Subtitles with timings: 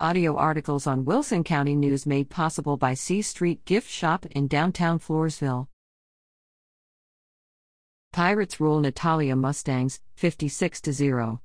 [0.00, 4.98] Audio articles on Wilson County News made possible by C Street Gift Shop in downtown
[4.98, 5.68] Floresville.
[8.12, 11.40] Pirates rule Natalia Mustangs 56 0.